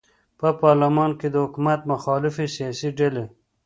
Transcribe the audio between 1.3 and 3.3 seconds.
د حکومت مخالفې سیاسي ډلې